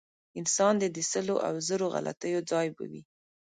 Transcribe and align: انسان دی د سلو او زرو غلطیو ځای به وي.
انسان 0.39 0.73
دی 0.81 0.87
د 0.95 0.99
سلو 1.11 1.35
او 1.47 1.53
زرو 1.67 1.85
غلطیو 1.93 2.39
ځای 2.51 2.67
به 2.75 2.83
وي. 2.91 3.01